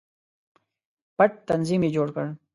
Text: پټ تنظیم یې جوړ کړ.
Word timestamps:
پټ 1.17 1.31
تنظیم 1.49 1.81
یې 1.85 1.93
جوړ 1.95 2.07
کړ. 2.15 2.25